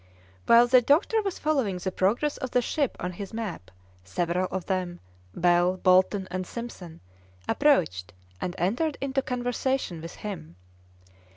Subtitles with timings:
[0.47, 3.69] While the doctor was following the progress of the ship on his map,
[4.03, 4.99] several of them,
[5.35, 7.01] Bell, Bolton, and Simpson,
[7.47, 8.11] approached
[8.41, 10.55] and entered into conversation with him.